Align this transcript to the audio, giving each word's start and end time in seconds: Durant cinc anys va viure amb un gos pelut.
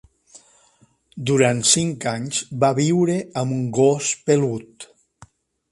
Durant 1.31 1.59
cinc 1.73 2.07
anys 2.13 2.41
va 2.65 2.73
viure 2.81 3.19
amb 3.43 3.55
un 3.59 3.67
gos 3.83 4.13
pelut. 4.31 4.91